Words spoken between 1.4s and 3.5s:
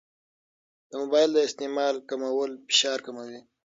استعمال کمول فشار کموي.